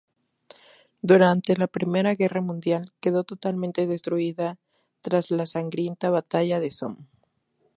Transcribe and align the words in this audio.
Durante 1.03 1.55
la 1.55 1.67
Primera 1.67 2.15
Guerra 2.15 2.41
Mundial, 2.41 2.91
quedó 3.01 3.23
totalmente 3.23 3.85
destruida 3.85 4.57
tras 5.01 5.29
la 5.29 5.45
sangrienta 5.45 6.09
batalla 6.09 6.59
del 6.59 6.71
Somme. 6.71 7.05